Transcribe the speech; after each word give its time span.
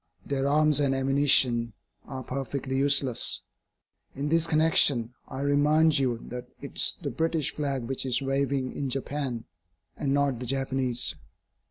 Their 0.25 0.47
arms 0.47 0.79
and 0.79 0.95
ammunition 0.95 1.73
are 2.07 2.23
perfectly 2.23 2.75
useless. 2.75 3.41
In 4.15 4.29
this 4.29 4.47
connection, 4.47 5.13
I 5.27 5.41
remind 5.41 5.99
you 5.99 6.17
that 6.29 6.47
it 6.59 6.73
is 6.75 6.97
the 7.03 7.11
British 7.11 7.53
flag 7.53 7.83
which 7.83 8.03
is 8.07 8.19
waving 8.19 8.75
in 8.75 8.89
Japan, 8.89 9.43
and 9.95 10.11
not 10.11 10.39
the 10.39 10.47
Japanese. 10.47 11.13